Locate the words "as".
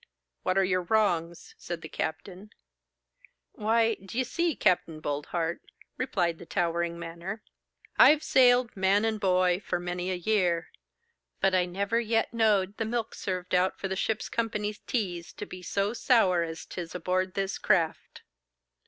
16.41-16.65